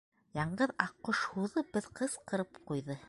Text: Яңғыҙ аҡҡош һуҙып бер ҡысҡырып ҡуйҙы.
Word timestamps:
Яңғыҙ 0.37 0.73
аҡҡош 0.85 1.21
һуҙып 1.35 1.69
бер 1.77 1.91
ҡысҡырып 2.01 2.63
ҡуйҙы. 2.73 2.99